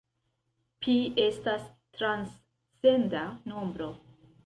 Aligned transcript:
Pi 0.85 0.95
estas 1.27 1.69
transcenda 1.99 3.25
nombro. 3.55 3.97